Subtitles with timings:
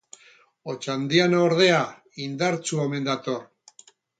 [0.73, 1.83] Otxandiano, ordea,
[2.27, 3.41] indartsu omen dator.